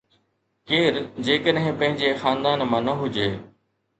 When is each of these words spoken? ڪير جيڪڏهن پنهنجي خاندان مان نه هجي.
ڪير 0.69 0.95
جيڪڏهن 1.27 1.77
پنهنجي 1.83 2.09
خاندان 2.23 2.65
مان 2.71 2.89
نه 2.91 2.97
هجي. 3.05 3.29